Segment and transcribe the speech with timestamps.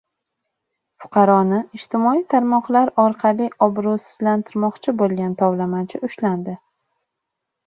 [1.03, 6.59] Fuqaroni ijtimoiy tarmoqlar orqali obro‘sizlantirmoqchi bo‘lgan tovlamachi ushlandi